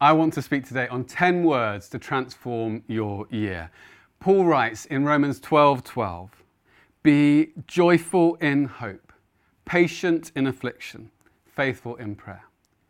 [0.00, 3.68] I want to speak today on 10 words to transform your year.
[4.20, 6.30] Paul writes in Romans 12 12,
[7.02, 9.12] Be joyful in hope,
[9.64, 11.10] patient in affliction,
[11.44, 12.44] faithful in prayer.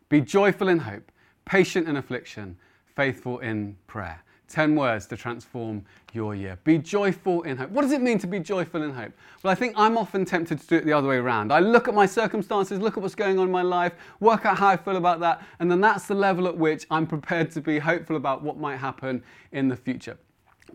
[0.09, 1.11] Be joyful in hope,
[1.45, 2.59] patient in affliction,
[2.95, 4.23] faithful in prayer.
[4.49, 6.57] 10 words to transform your year.
[6.63, 7.69] Be joyful in hope.
[7.69, 9.11] What does it mean to be joyful in hope?
[9.43, 11.53] Well, I think I'm often tempted to do it the other way around.
[11.53, 14.57] I look at my circumstances, look at what's going on in my life, work out
[14.57, 17.61] how I feel about that, and then that's the level at which I'm prepared to
[17.61, 20.17] be hopeful about what might happen in the future.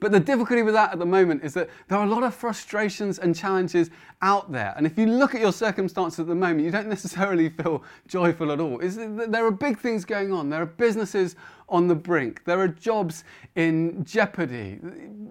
[0.01, 2.35] But the difficulty with that at the moment is that there are a lot of
[2.35, 3.91] frustrations and challenges
[4.23, 4.75] out there.
[4.77, 8.53] And if you look at your circumstances at the moment, you don't necessarily feel joyful
[8.53, 8.79] at all.
[8.79, 10.51] there are big things going on.
[10.51, 11.37] There are businesses
[11.69, 12.45] on the brink.
[12.45, 13.25] There are jobs
[13.57, 14.81] in jeopardy.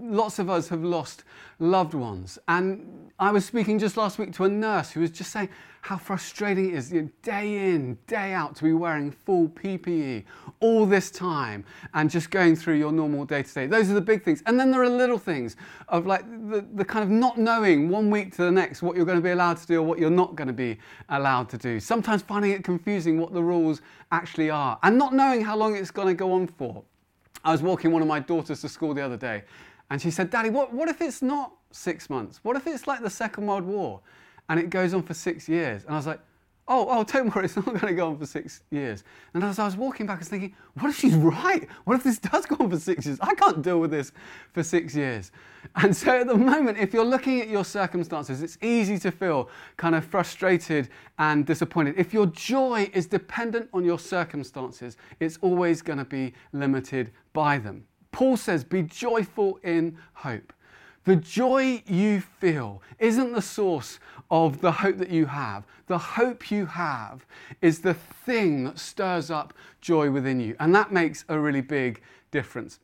[0.02, 1.24] Lots of us have lost
[1.60, 2.40] loved ones.
[2.48, 5.50] And I was speaking just last week to a nurse who was just saying
[5.84, 10.24] how frustrating it is you know, day in, day out to be wearing full PPE
[10.62, 13.68] all this time and just going through your normal day to day.
[13.68, 14.42] Those are the big things.
[14.46, 15.58] And then there are little things
[15.90, 19.06] of like the, the kind of not knowing one week to the next what you're
[19.06, 20.80] going to be allowed to do or what you're not going to be
[21.10, 21.82] allowed to do.
[21.82, 23.82] Sometimes finding it confusing what the rules
[24.14, 26.84] actually are and not knowing how long it's going to go on for.
[27.44, 29.44] I was walking one of my daughters to school the other day
[29.90, 32.40] and she said, Daddy, what, what if it's not six months?
[32.44, 34.00] What if it's like the Second World War
[34.50, 35.84] and it goes on for six years?
[35.84, 36.20] And I was like,
[36.68, 39.04] oh, oh, don't worry, it's not going to go on for six years.
[39.34, 41.68] And as I was walking back, I was thinking, what if she's right?
[41.84, 43.18] What if this does go on for six years?
[43.22, 44.12] I can't deal with this
[44.54, 45.32] for six years.
[45.76, 49.50] And so at the moment, if you're looking at your circumstances, it's easy to feel
[49.78, 51.96] kind of frustrated and disappointed.
[51.98, 57.58] If your joy is dependent on your circumstances, it's always going to be limited by
[57.58, 57.86] them.
[58.12, 60.54] Paul says, be joyful in hope.
[61.06, 64.00] The joy you feel isn't the source
[64.32, 65.66] of the hope that you have.
[65.88, 67.26] The hope you have
[67.62, 70.56] is the thing that stirs up joy within you.
[70.60, 72.02] And that makes a really big
[72.32, 72.80] difference.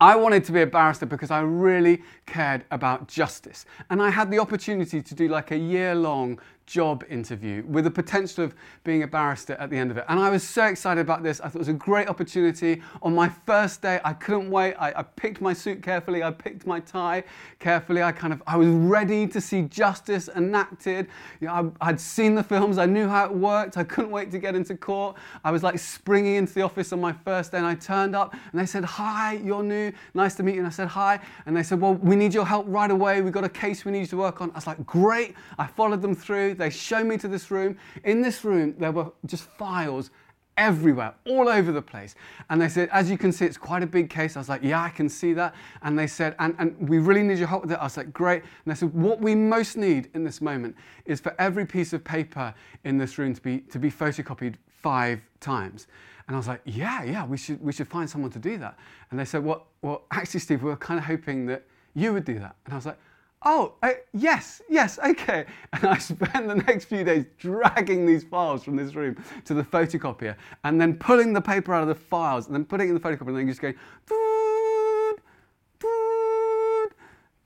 [0.00, 3.64] I wanted to be a barrister because I really cared about justice.
[3.90, 7.90] And I had the opportunity to do like a year long job interview with the
[7.90, 8.54] potential of
[8.84, 10.04] being a barrister at the end of it.
[10.08, 11.40] And I was so excited about this.
[11.40, 12.82] I thought it was a great opportunity.
[13.02, 14.74] On my first day, I couldn't wait.
[14.74, 16.22] I, I, picked my suit carefully.
[16.22, 17.22] I picked my tie
[17.60, 18.02] carefully.
[18.02, 21.06] I kind of, I was ready to see justice enacted.
[21.40, 22.78] You know, I, I'd seen the films.
[22.78, 23.76] I knew how it worked.
[23.76, 25.16] I couldn't wait to get into court.
[25.44, 28.32] I was like springing into the office on my first day and I turned up
[28.32, 29.92] and they said, hi, you're new.
[30.14, 30.60] Nice to meet you.
[30.60, 31.20] And I said, hi.
[31.46, 33.22] And they said, well, we need your help right away.
[33.22, 34.50] We've got a case we need you to work on.
[34.50, 35.34] I was like, great.
[35.58, 36.55] I followed them through.
[36.58, 37.78] They showed me to this room.
[38.04, 40.10] In this room, there were just files
[40.56, 42.14] everywhere, all over the place.
[42.48, 44.36] And they said, as you can see, it's quite a big case.
[44.36, 45.54] I was like, yeah, I can see that.
[45.82, 47.78] And they said, and, and we really need your help with it.
[47.78, 48.42] I was like, great.
[48.42, 50.74] And they said, what we most need in this moment
[51.04, 55.20] is for every piece of paper in this room to be, to be photocopied five
[55.40, 55.88] times.
[56.26, 58.78] And I was like, yeah, yeah, we should, we should find someone to do that.
[59.10, 62.24] And they said, well, well, actually, Steve, we were kind of hoping that you would
[62.24, 62.56] do that.
[62.64, 62.98] And I was like,
[63.46, 63.74] oh,
[64.12, 65.46] yes, yes, okay.
[65.72, 69.62] And I spent the next few days dragging these files from this room to the
[69.62, 72.94] photocopier and then pulling the paper out of the files and then putting it in
[72.94, 73.76] the photocopier and then just going,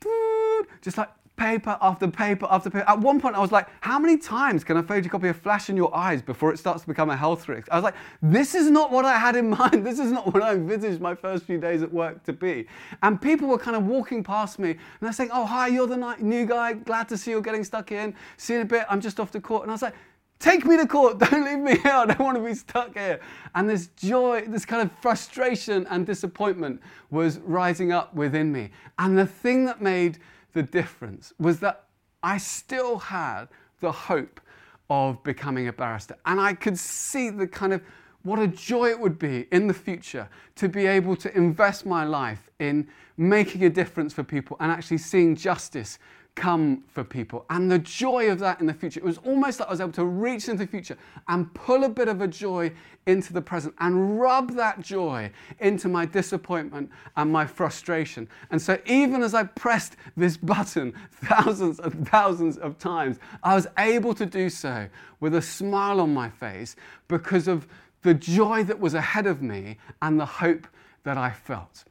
[0.01, 1.11] dood, just like
[1.41, 2.85] paper after paper after paper.
[2.87, 5.77] At one point, I was like, how many times can I photocopy a flash in
[5.77, 7.67] your eyes before it starts to become a health risk?
[7.71, 9.87] I was like, this is not what I had in mind.
[9.87, 12.67] This is not what I envisaged my first few days at work to be.
[13.03, 16.17] And people were kind of walking past me and they're saying, oh, hi, you're the
[16.21, 16.75] new guy.
[16.75, 18.15] Glad to see you're getting stuck in.
[18.37, 18.85] See you in a bit.
[18.91, 19.63] I'm just off to court.
[19.63, 19.95] And I was like,
[20.41, 21.19] Take me to court.
[21.31, 21.93] Don't leave me here.
[21.93, 23.21] I don't want to be stuck here.
[23.55, 26.81] And this joy, this kind of frustration and disappointment
[27.11, 28.71] was rising up within me.
[28.99, 30.19] And the thing that made
[30.53, 31.85] the difference was that
[32.23, 33.47] I still had
[33.81, 34.41] the hope
[34.89, 36.17] of becoming a barrister.
[36.27, 37.83] And I could see the kind of
[38.23, 42.05] what a joy it would be in the future to be able to invest my
[42.05, 45.99] life in making a difference for people and actually seeing justice
[46.35, 47.45] come for people.
[47.51, 49.93] And the joy of that in the future, it was almost like I was able
[49.93, 50.97] to reach into the future
[51.29, 52.73] and pull a bit of a joy
[53.07, 58.29] into the present and rub that joy into my disappointment and my frustration.
[58.51, 63.67] And so, even as I pressed this button thousands and thousands of times, I was
[63.79, 64.89] able to do so
[65.21, 66.77] with a smile on my face
[67.09, 67.67] because of
[68.03, 70.67] the joy that was ahead of me and the hope
[71.05, 71.85] that I felt.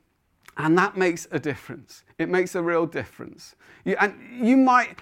[0.60, 2.04] And that makes a difference.
[2.18, 3.56] It makes a real difference.
[3.86, 4.14] You, and
[4.46, 5.00] you might,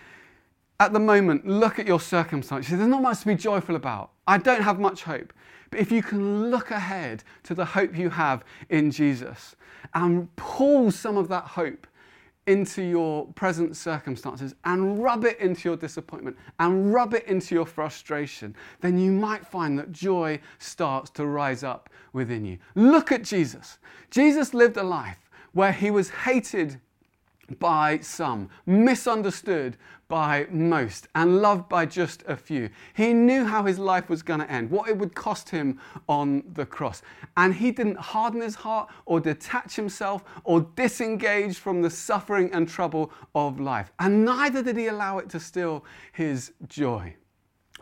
[0.79, 2.77] at the moment, look at your circumstances.
[2.77, 4.11] There's not much to be joyful about.
[4.27, 5.33] I don't have much hope.
[5.71, 9.55] But if you can look ahead to the hope you have in Jesus
[9.95, 11.87] and pull some of that hope
[12.45, 17.65] into your present circumstances and rub it into your disappointment and rub it into your
[17.65, 22.59] frustration, then you might find that joy starts to rise up within you.
[22.75, 23.79] Look at Jesus.
[24.11, 26.79] Jesus lived a life where he was hated
[27.59, 29.77] by some, misunderstood
[30.07, 32.69] by most, and loved by just a few.
[32.93, 36.43] He knew how his life was going to end, what it would cost him on
[36.53, 37.01] the cross.
[37.35, 42.67] And he didn't harden his heart or detach himself or disengage from the suffering and
[42.67, 43.91] trouble of life.
[43.99, 47.15] And neither did he allow it to steal his joy.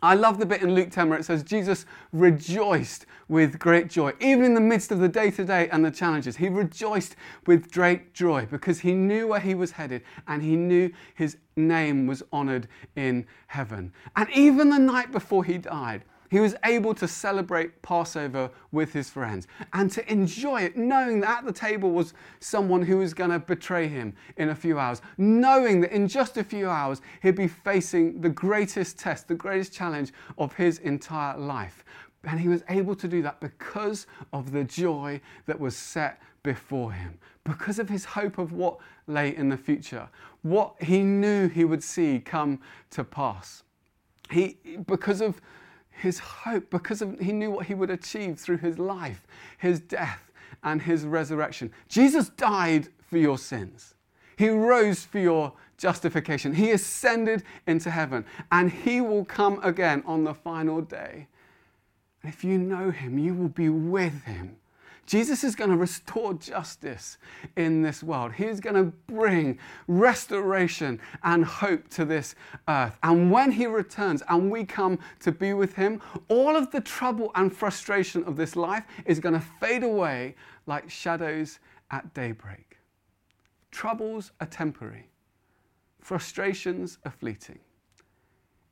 [0.01, 4.13] I love the bit in Luke 10 where it says Jesus rejoiced with great joy,
[4.19, 6.37] even in the midst of the day to day and the challenges.
[6.37, 7.15] He rejoiced
[7.47, 12.07] with great joy because he knew where he was headed and he knew his name
[12.07, 13.93] was honored in heaven.
[14.15, 19.09] And even the night before he died, he was able to celebrate Passover with his
[19.09, 23.29] friends and to enjoy it, knowing that at the table was someone who was going
[23.29, 27.35] to betray him in a few hours, knowing that in just a few hours he'd
[27.35, 31.83] be facing the greatest test, the greatest challenge of his entire life.
[32.23, 36.91] And he was able to do that because of the joy that was set before
[36.91, 38.77] him, because of his hope of what
[39.07, 40.09] lay in the future,
[40.41, 42.59] what he knew he would see come
[42.91, 43.63] to pass.
[44.31, 44.57] He,
[44.87, 45.39] because of
[46.01, 49.25] his hope because of, he knew what he would achieve through his life,
[49.57, 50.31] his death,
[50.63, 51.71] and his resurrection.
[51.87, 53.95] Jesus died for your sins.
[54.37, 56.53] He rose for your justification.
[56.53, 61.27] He ascended into heaven, and he will come again on the final day.
[62.21, 64.57] And if you know him, you will be with him
[65.05, 67.17] Jesus is going to restore justice
[67.55, 68.33] in this world.
[68.33, 72.33] He's going to bring restoration and hope to this
[72.67, 72.97] earth.
[73.03, 77.31] And when he returns and we come to be with him, all of the trouble
[77.35, 80.35] and frustration of this life is going to fade away
[80.65, 81.59] like shadows
[81.91, 82.77] at daybreak.
[83.71, 85.09] Troubles are temporary,
[86.01, 87.59] frustrations are fleeting.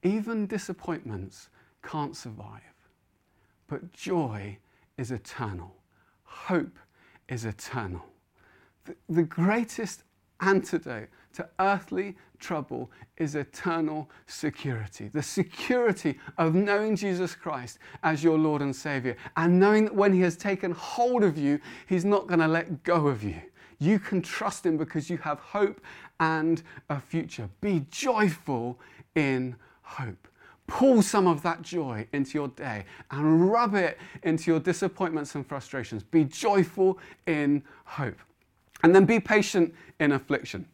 [0.01, 1.49] Even disappointments
[1.83, 2.61] can't survive.
[3.67, 4.57] But joy
[4.97, 5.82] is eternal
[6.33, 6.77] hope
[7.29, 8.03] is eternal.
[8.85, 10.03] The, the greatest
[10.41, 15.07] antidote to earthly trouble is eternal security.
[15.07, 20.13] The security of knowing Jesus Christ as your Lord and Savior and knowing that when
[20.13, 23.41] He has taken hold of you, He's not going to let go of you.
[23.79, 25.81] You can trust Him because you have hope
[26.19, 27.49] and a future.
[27.61, 28.79] Be joyful
[29.15, 30.27] in hope.
[30.67, 35.45] Pull some of that joy into your day and rub it into your disappointments and
[35.45, 36.03] frustrations.
[36.03, 38.19] Be joyful in hope.
[38.83, 40.65] And then be patient in affliction.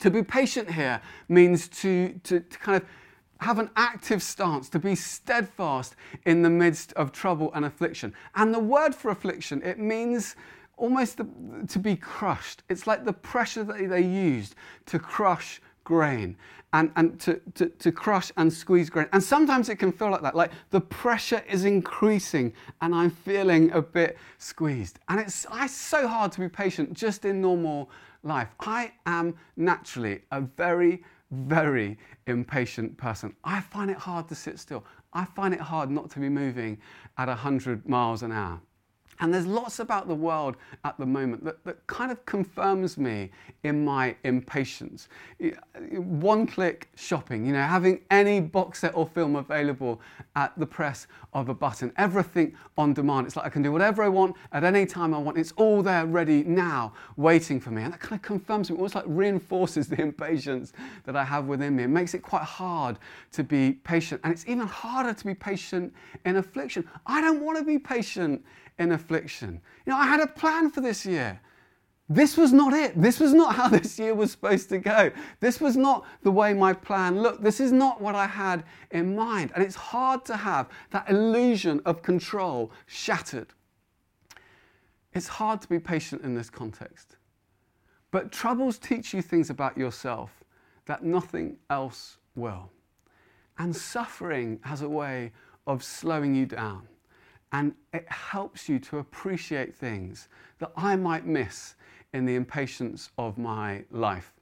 [0.00, 2.88] To be patient here means to, to, to kind of
[3.40, 5.96] have an active stance, to be steadfast
[6.26, 8.14] in the midst of trouble and affliction.
[8.34, 10.36] And the word for affliction, it means
[10.76, 11.26] almost the,
[11.68, 12.62] to be crushed.
[12.68, 14.54] It's like the pressure that they used
[14.86, 16.36] to crush grain
[16.72, 19.06] and, and to, to, to crush and squeeze grain.
[19.12, 23.70] And sometimes it can feel like that, like the pressure is increasing and I'm feeling
[23.72, 24.98] a bit squeezed.
[25.08, 27.90] And it's, it's so hard to be patient just in normal
[28.22, 28.48] life.
[28.60, 33.34] I am naturally a very, very impatient person.
[33.44, 34.84] I find it hard to sit still.
[35.12, 36.78] I find it hard not to be moving
[37.18, 38.60] at 100 miles an hour.
[39.22, 43.30] And there's lots about the world at the moment that, that kind of confirms me
[43.62, 45.08] in my impatience.
[45.92, 50.00] One click shopping, you know, having any box set or film available
[50.34, 53.28] at the press of a button, everything on demand.
[53.28, 55.38] It's like I can do whatever I want at any time I want.
[55.38, 57.84] It's all there ready now, waiting for me.
[57.84, 60.72] And that kind of confirms me, almost like reinforces the impatience
[61.04, 61.84] that I have within me.
[61.84, 62.98] It makes it quite hard
[63.30, 64.20] to be patient.
[64.24, 66.88] And it's even harder to be patient in affliction.
[67.06, 68.44] I don't want to be patient
[68.78, 69.60] in affliction.
[69.86, 71.40] You know, I had a plan for this year.
[72.08, 73.00] This was not it.
[73.00, 75.10] This was not how this year was supposed to go.
[75.40, 77.42] This was not the way my plan looked.
[77.42, 79.52] This is not what I had in mind.
[79.54, 83.54] And it's hard to have that illusion of control shattered.
[85.14, 87.16] It's hard to be patient in this context.
[88.10, 90.42] But troubles teach you things about yourself
[90.86, 92.70] that nothing else will.
[93.58, 95.32] And suffering has a way
[95.66, 96.88] of slowing you down
[97.52, 100.28] and it helps you to appreciate things
[100.58, 101.74] that I might miss
[102.12, 104.32] in the impatience of my life.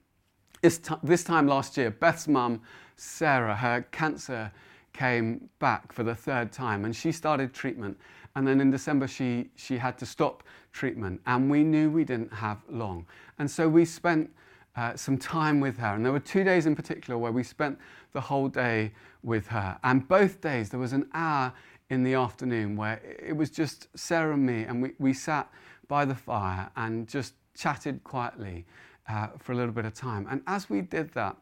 [0.63, 2.61] This, t- this time last year, Beth's mum,
[2.97, 4.53] Sarah, her cancer
[4.93, 7.99] came back for the third time and she started treatment.
[8.37, 11.21] And then in December, she, she had to stop treatment.
[11.27, 13.07] And we knew we didn't have long.
[13.39, 14.31] And so we spent
[14.77, 15.95] uh, some time with her.
[15.95, 17.79] And there were two days in particular where we spent
[18.13, 19.79] the whole day with her.
[19.83, 21.53] And both days, there was an hour
[21.91, 25.53] in the afternoon where it was just Sarah and me, and we, we sat
[25.89, 28.65] by the fire and just chatted quietly
[29.09, 30.27] uh, for a little bit of time.
[30.31, 31.37] And as we did that,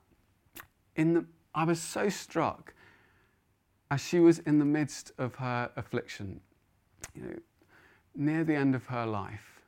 [0.96, 2.72] in the, I was so struck
[3.90, 6.40] as she was in the midst of her affliction.
[7.14, 7.38] You know,
[8.16, 9.62] near the end of her life,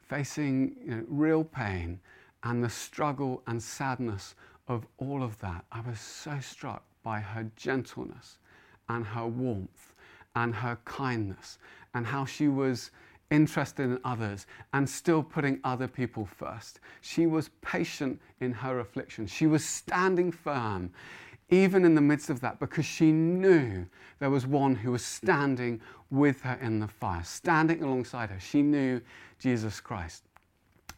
[0.00, 2.00] facing you know, real pain
[2.44, 4.34] and the struggle and sadness
[4.68, 8.38] of all of that, I was so struck by her gentleness
[8.88, 9.94] and her warmth
[10.36, 11.58] and her kindness
[11.94, 12.90] and how she was
[13.30, 16.80] interested in others and still putting other people first.
[17.00, 19.26] She was patient in her affliction.
[19.26, 20.90] She was standing firm
[21.50, 23.86] even in the midst of that because she knew
[24.20, 28.38] there was one who was standing with her in the fire, standing alongside her.
[28.38, 29.00] She knew
[29.38, 30.24] Jesus Christ.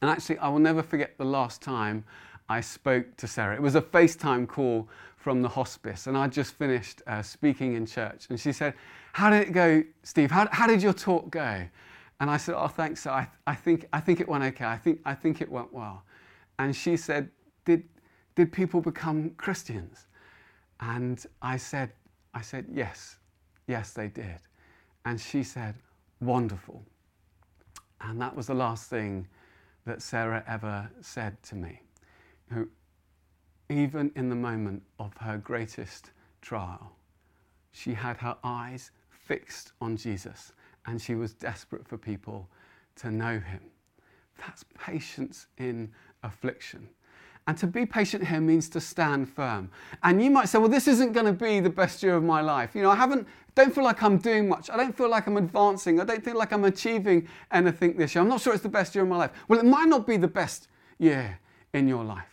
[0.01, 2.05] And actually, I will never forget the last time
[2.49, 3.55] I spoke to Sarah.
[3.55, 4.89] It was a FaceTime call
[5.23, 8.27] from the hospice, and I just finished uh, speaking in church.
[8.29, 8.75] And she said,
[9.13, 10.33] How did it go, Steve?
[10.33, 11.65] How, how did your talk go?
[12.19, 13.07] And I said, Oh, thanks.
[13.07, 14.65] I, I, think, I think it went okay.
[14.65, 16.03] I think, I think it went well.
[16.59, 17.31] And she said,
[17.65, 17.85] Did,
[18.35, 20.07] did people become Christians?
[20.81, 21.93] And I said,
[22.35, 23.17] I said, Yes,
[23.69, 24.41] yes, they did.
[25.05, 25.77] And she said,
[26.21, 26.83] Wonderful.
[28.01, 29.29] And that was the last thing
[29.87, 31.81] that Sarah ever said to me.
[33.69, 36.93] Even in the moment of her greatest trial,
[37.73, 40.53] she had her eyes fixed on Jesus
[40.87, 42.49] and she was desperate for people
[42.97, 43.61] to know him.
[44.39, 45.91] That's patience in
[46.23, 46.89] affliction.
[47.49, 49.69] And to be patient here means to stand firm.
[50.05, 52.41] And you might say, well, this isn't going to be the best year of my
[52.41, 52.75] life.
[52.75, 53.27] You know, I haven't,
[53.57, 54.71] don't feel like I'm doing much.
[54.71, 56.01] I don't feel like I'm advancing.
[56.01, 58.23] I don't feel like I'm achieving anything this year.
[58.23, 59.33] I'm not sure it's the best year of my life.
[59.49, 61.41] Well, it might not be the best year
[61.75, 62.32] in your life.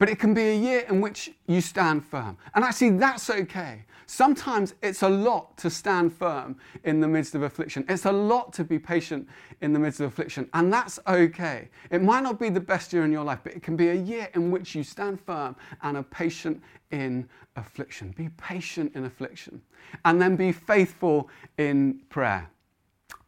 [0.00, 2.38] But it can be a year in which you stand firm.
[2.54, 3.84] And actually, that's okay.
[4.06, 7.84] Sometimes it's a lot to stand firm in the midst of affliction.
[7.86, 9.28] It's a lot to be patient
[9.60, 10.48] in the midst of affliction.
[10.54, 11.68] And that's okay.
[11.90, 13.94] It might not be the best year in your life, but it can be a
[13.94, 18.14] year in which you stand firm and are patient in affliction.
[18.16, 19.60] Be patient in affliction.
[20.06, 21.28] And then be faithful
[21.58, 22.48] in prayer.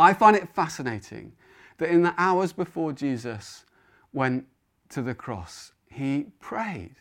[0.00, 1.32] I find it fascinating
[1.76, 3.66] that in the hours before Jesus
[4.14, 4.46] went
[4.88, 6.94] to the cross, he prayed.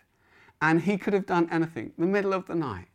[0.61, 2.87] And he could have done anything, the middle of the night.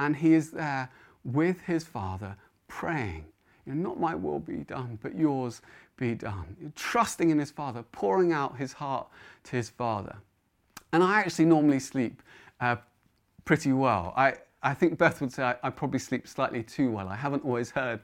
[0.00, 0.90] And he is there
[1.22, 2.36] with his Father
[2.66, 3.24] praying.
[3.66, 5.62] You know, not my will be done, but yours
[5.96, 6.72] be done.
[6.74, 9.06] Trusting in his Father, pouring out his heart
[9.44, 10.16] to his Father.
[10.92, 12.20] And I actually normally sleep
[12.60, 12.76] uh,
[13.44, 14.12] pretty well.
[14.16, 17.08] I, I think Beth would say I, I probably sleep slightly too well.
[17.08, 18.00] I haven't always heard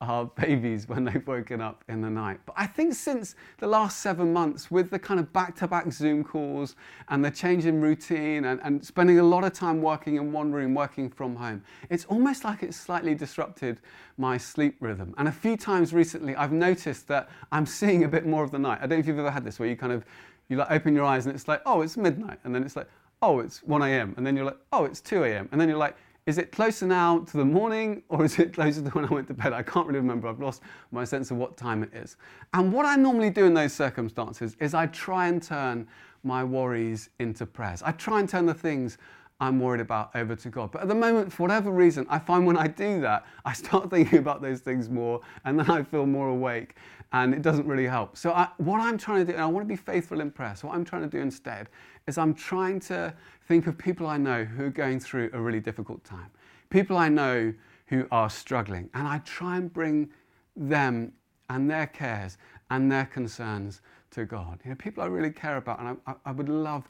[0.00, 2.40] our babies when they've woken up in the night.
[2.46, 5.92] But I think since the last seven months, with the kind of back to back
[5.92, 6.76] Zoom calls
[7.08, 10.52] and the change in routine and, and, spending a lot of time working in one
[10.52, 13.80] room, working from home, it's almost like it's slightly disrupted
[14.18, 15.14] my sleep rhythm.
[15.18, 18.58] And a few times recently, I've noticed that I'm seeing a bit more of the
[18.58, 18.78] night.
[18.78, 20.04] I don't know if you've ever had this where you kind of
[20.48, 22.38] you like open your eyes and it's like, oh, it's midnight.
[22.44, 22.88] And then it's like,
[23.22, 24.14] oh, it's 1 a.m.
[24.16, 25.48] And then you're like, oh, it's 2 a.m.
[25.52, 28.82] And then you're like, is it closer now to the morning or is it closer
[28.82, 29.52] to when I went to bed?
[29.52, 30.26] I can't really remember.
[30.26, 32.16] I've lost my sense of what time it is.
[32.52, 35.86] And what I normally do in those circumstances is I try and turn
[36.24, 37.80] my worries into prayers.
[37.82, 38.98] I try and turn the things
[39.38, 40.72] I'm worried about over to God.
[40.72, 43.90] But at the moment, for whatever reason, I find when I do that, I start
[43.90, 46.76] thinking about those things more and then I feel more awake
[47.12, 48.16] and it doesn't really help.
[48.16, 50.54] So, I, what I'm trying to do, and I want to be faithful in prayer,
[50.56, 51.68] so what I'm trying to do instead
[52.06, 53.14] is I'm trying to
[53.46, 56.30] think of people I know who are going through a really difficult time,
[56.70, 57.54] people I know
[57.86, 60.10] who are struggling, and I try and bring
[60.56, 61.12] them
[61.48, 62.38] and their cares
[62.70, 64.60] and their concerns to God.
[64.64, 66.88] You know, people I really care about, and I, I would love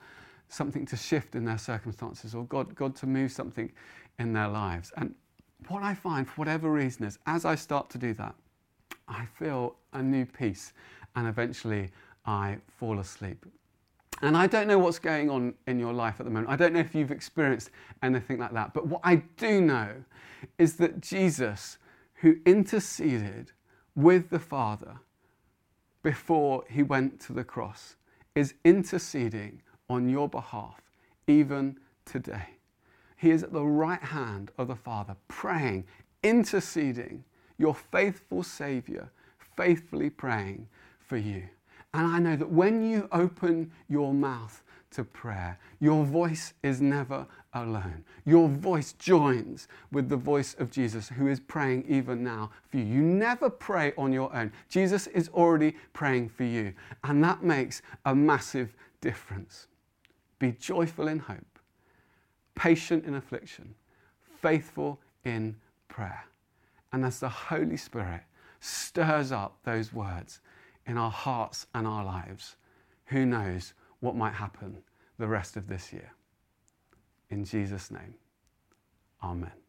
[0.48, 3.70] something to shift in their circumstances or God, God to move something
[4.18, 4.92] in their lives.
[4.96, 5.14] And
[5.68, 8.34] what I find, for whatever reason, is as I start to do that,
[9.08, 10.72] I feel a new peace
[11.14, 11.90] and eventually
[12.24, 13.44] I fall asleep.
[14.22, 16.50] And I don't know what's going on in your life at the moment.
[16.50, 17.70] I don't know if you've experienced
[18.02, 18.72] anything like that.
[18.72, 19.90] But what I do know
[20.58, 21.78] is that Jesus,
[22.14, 23.52] who interceded
[23.94, 25.00] with the Father
[26.02, 27.96] before he went to the cross,
[28.34, 30.80] is interceding on your behalf
[31.26, 32.48] even today.
[33.16, 35.84] He is at the right hand of the Father, praying,
[36.22, 37.24] interceding,
[37.58, 39.10] your faithful Savior,
[39.56, 41.44] faithfully praying for you.
[41.94, 47.26] And I know that when you open your mouth to prayer, your voice is never
[47.54, 48.04] alone.
[48.26, 52.84] Your voice joins with the voice of Jesus, who is praying even now for you.
[52.84, 54.52] You never pray on your own.
[54.68, 56.74] Jesus is already praying for you.
[57.02, 59.68] And that makes a massive difference.
[60.38, 61.58] Be joyful in hope,
[62.54, 63.74] patient in affliction,
[64.40, 65.56] faithful in
[65.88, 66.24] prayer.
[66.92, 68.22] And as the Holy Spirit
[68.60, 70.40] stirs up those words,
[70.86, 72.56] in our hearts and our lives,
[73.06, 74.78] who knows what might happen
[75.18, 76.12] the rest of this year.
[77.30, 78.14] In Jesus' name,
[79.22, 79.65] Amen.